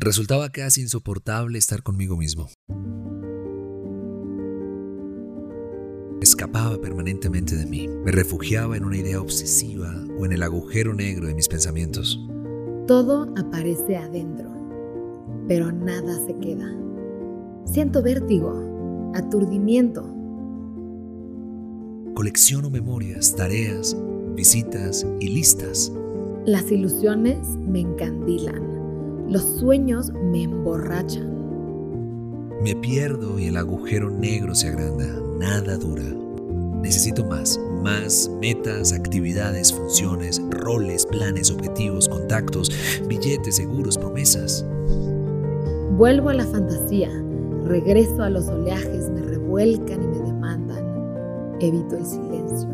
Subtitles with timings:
[0.00, 2.46] Resultaba casi insoportable estar conmigo mismo.
[6.22, 11.26] Escapaba permanentemente de mí, me refugiaba en una idea obsesiva o en el agujero negro
[11.26, 12.16] de mis pensamientos.
[12.86, 14.48] Todo aparece adentro,
[15.48, 16.72] pero nada se queda.
[17.64, 20.02] Siento vértigo, aturdimiento.
[22.14, 23.96] Colecciono memorias, tareas,
[24.36, 25.92] visitas y listas.
[26.46, 28.77] Las ilusiones me encandilan.
[29.28, 31.28] Los sueños me emborrachan.
[32.62, 35.04] Me pierdo y el agujero negro se agranda.
[35.38, 36.04] Nada dura.
[36.80, 42.72] Necesito más, más metas, actividades, funciones, roles, planes, objetivos, contactos,
[43.06, 44.64] billetes, seguros, promesas.
[45.98, 47.10] Vuelvo a la fantasía,
[47.66, 51.58] regreso a los oleajes, me revuelcan y me demandan.
[51.60, 52.70] Evito el silencio,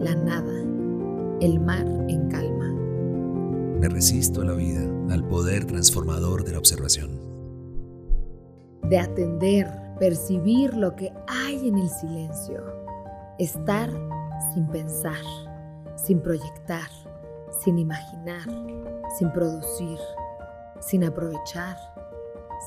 [0.00, 0.54] la nada,
[1.42, 2.72] el mar en calma.
[3.80, 4.80] Me resisto a la vida,
[5.14, 7.20] al poder transformador de la observación.
[8.82, 12.62] De atender, percibir lo que hay en el silencio.
[13.38, 13.90] Estar
[14.52, 15.22] sin pensar,
[15.96, 16.88] sin proyectar,
[17.64, 18.46] sin imaginar,
[19.18, 19.98] sin producir,
[20.80, 21.76] sin aprovechar,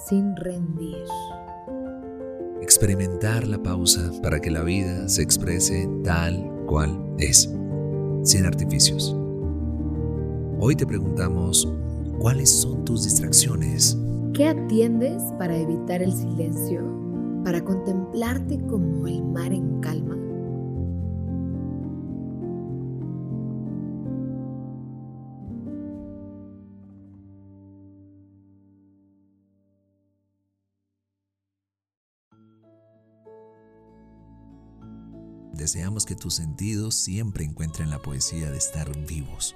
[0.08, 1.06] sin rendir.
[2.62, 7.50] Experimentar la pausa para que la vida se exprese tal cual es,
[8.24, 9.16] sin artificios.
[10.60, 11.68] Hoy te preguntamos,
[12.20, 13.98] ¿cuáles son tus distracciones?
[14.34, 16.82] ¿Qué atiendes para evitar el silencio?
[17.44, 20.16] Para contemplarte como el mar en calma.
[35.54, 39.56] Deseamos que tus sentidos siempre encuentren la poesía de estar vivos.